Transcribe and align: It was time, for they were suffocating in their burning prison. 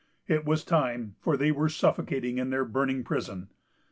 It 0.27 0.45
was 0.45 0.63
time, 0.63 1.15
for 1.19 1.37
they 1.37 1.51
were 1.51 1.69
suffocating 1.69 2.39
in 2.39 2.49
their 2.49 2.65
burning 2.65 3.03
prison. 3.03 3.49